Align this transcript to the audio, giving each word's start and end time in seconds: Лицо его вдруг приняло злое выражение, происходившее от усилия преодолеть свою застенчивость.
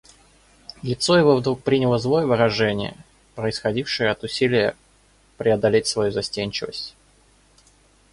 Лицо 0.81 1.15
его 1.15 1.35
вдруг 1.35 1.61
приняло 1.61 1.99
злое 1.99 2.25
выражение, 2.25 2.97
происходившее 3.35 4.09
от 4.09 4.23
усилия 4.23 4.75
преодолеть 5.37 5.85
свою 5.85 6.11
застенчивость. 6.11 6.95